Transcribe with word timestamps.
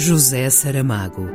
José 0.00 0.48
Saramago. 0.48 1.28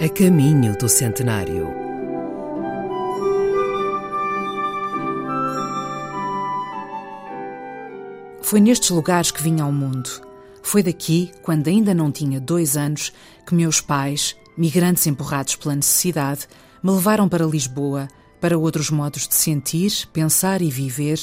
A 0.00 0.08
caminho 0.08 0.76
do 0.76 0.88
centenário. 0.88 1.68
Foi 8.42 8.58
nestes 8.58 8.90
lugares 8.90 9.30
que 9.30 9.40
vinha 9.40 9.62
ao 9.62 9.70
mundo. 9.70 10.10
Foi 10.64 10.82
daqui, 10.82 11.30
quando 11.42 11.68
ainda 11.68 11.94
não 11.94 12.10
tinha 12.10 12.40
dois 12.40 12.76
anos, 12.76 13.12
que 13.46 13.54
meus 13.54 13.80
pais, 13.80 14.34
migrantes 14.56 15.06
empurrados 15.06 15.54
pela 15.54 15.76
necessidade, 15.76 16.48
me 16.82 16.90
levaram 16.90 17.28
para 17.28 17.46
Lisboa, 17.46 18.08
para 18.40 18.58
outros 18.58 18.90
modos 18.90 19.26
de 19.26 19.34
sentir, 19.34 20.06
pensar 20.12 20.62
e 20.62 20.70
viver, 20.70 21.20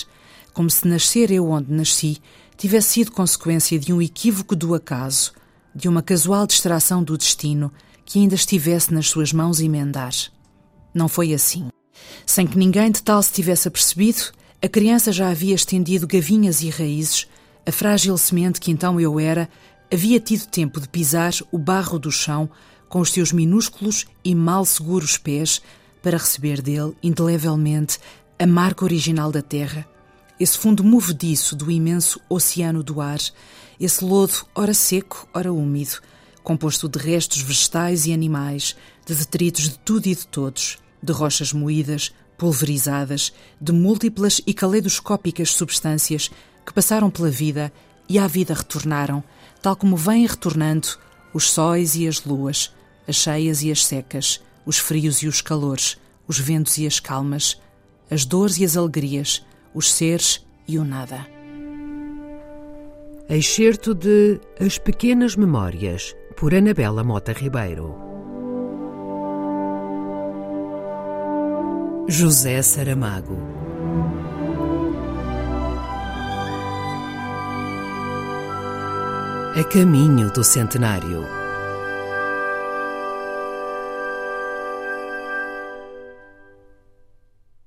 como 0.54 0.70
se 0.70 0.88
nascer 0.88 1.32
eu 1.32 1.50
onde 1.50 1.72
nasci 1.72 2.18
tivesse 2.58 2.90
sido 2.90 3.12
consequência 3.12 3.80
de 3.80 3.92
um 3.92 4.02
equívoco 4.02 4.56
do 4.56 4.76
acaso, 4.76 5.34
de 5.76 5.88
uma 5.88 6.02
casual 6.02 6.46
distração 6.46 7.04
do 7.04 7.18
destino 7.18 7.72
que 8.06 8.20
ainda 8.20 8.36
estivesse 8.36 8.94
nas 8.94 9.08
suas 9.08 9.34
mãos 9.34 9.60
emendar. 9.60 10.14
Não 10.94 11.08
foi 11.08 11.34
assim. 11.34 11.70
Sem 12.26 12.46
que 12.46 12.58
ninguém 12.58 12.92
de 12.92 13.02
tal 13.02 13.22
se 13.24 13.34
tivesse 13.34 13.68
apercebido, 13.68 14.32
a 14.62 14.68
criança 14.68 15.12
já 15.12 15.30
havia 15.30 15.56
estendido 15.56 16.08
gavinhas 16.08 16.62
e 16.62 16.70
raízes, 16.70 17.28
a 17.66 17.72
frágil 17.72 18.18
semente 18.18 18.60
que 18.60 18.72
então 18.72 19.00
eu 19.00 19.20
era 19.20 19.50
havia 19.92 20.20
tido 20.20 20.48
tempo 20.48 20.80
de 20.80 20.88
pisar 20.88 21.34
o 21.52 21.58
barro 21.58 22.00
do 22.00 22.12
chão 22.12 22.50
com 22.90 23.00
os 23.00 23.12
seus 23.12 23.32
minúsculos 23.32 24.06
e 24.24 24.36
mal 24.36 24.66
seguros 24.66 25.18
pés 25.18 25.62
para 26.04 26.18
receber 26.18 26.62
dele, 26.62 26.94
indelevelmente, 27.02 27.98
a 28.38 28.46
marca 28.46 28.84
original 28.84 29.32
da 29.32 29.42
terra, 29.42 29.88
esse 30.38 30.58
fundo 30.58 30.84
movediço 30.84 31.56
do 31.56 31.72
imenso 31.72 32.20
oceano 32.30 32.84
do 32.84 33.00
ar, 33.00 33.20
esse 33.80 34.04
lodo 34.04 34.46
ora 34.54 34.74
seco, 34.74 35.28
ora 35.34 35.52
úmido, 35.52 36.02
composto 36.44 36.90
de 36.90 37.00
restos 37.00 37.42
vegetais 37.42 38.06
e 38.06 38.14
animais, 38.14 38.76
de 39.06 39.16
detritos 39.16 39.70
de 39.70 39.80
tudo 39.80 40.08
e 40.08 40.14
de 40.14 40.28
todos, 40.28 40.78
de 41.02 41.14
rochas 41.14 41.54
moídas, 41.54 42.14
pulverizadas, 42.38 43.32
de 43.62 43.72
múltiplas 43.72 44.42
e 44.46 44.54
caleidoscópicas 44.54 45.52
substâncias 45.52 46.30
que 46.66 46.74
passaram 46.74 47.10
pela 47.10 47.30
vida 47.30 47.72
e 48.10 48.20
à 48.20 48.28
vida 48.28 48.54
retornaram, 48.54 49.24
tal 49.62 49.78
como 49.78 49.96
vêm 49.96 50.28
retornando 50.28 50.90
os 51.34 51.50
sóis 51.50 51.96
e 51.96 52.08
as 52.08 52.26
luas, 52.26 52.74
as 53.08 53.16
cheias 53.16 53.64
e 53.64 53.72
as 53.72 53.86
secas, 53.86 54.42
os 54.66 54.78
frios 54.78 55.18
e 55.24 55.28
os 55.28 55.42
calores, 55.42 55.98
os 56.28 56.40
ventos 56.40 56.78
e 56.78 56.88
as 56.88 57.00
calmas, 57.00 57.62
as 58.10 58.26
dores 58.26 58.58
e 58.58 58.66
as 58.66 58.78
alegrias, 58.78 59.46
os 59.74 59.92
seres 59.92 60.46
e 60.68 60.78
o 60.78 60.84
nada. 60.84 61.26
Excerto 63.30 63.94
de 63.94 64.40
As 64.60 64.78
Pequenas 64.78 65.36
Memórias, 65.36 66.16
por 66.36 66.54
Anabela 66.54 67.04
Mota 67.04 67.32
Ribeiro. 67.32 67.96
José 72.08 72.62
Saramago. 72.62 73.38
A 79.56 79.64
caminho 79.64 80.32
do 80.32 80.44
centenário. 80.44 81.43